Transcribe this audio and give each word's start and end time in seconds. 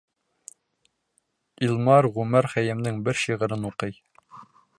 Илмар 1.67 2.07
Ғүмәр 2.15 2.49
Хәйәмдең 2.55 2.99
бер 3.09 3.21
шиғырын 3.27 3.71
уҡый. 3.71 3.99